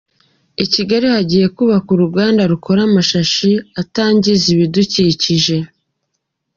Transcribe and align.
I 0.63 0.65
Kigali 0.73 1.05
hagiye 1.15 1.47
kubakwa 1.55 1.91
uruganda 1.95 2.49
rukora 2.51 2.79
amashashi 2.89 3.51
atangiza 3.81 4.45
ibidukikije 4.55 5.55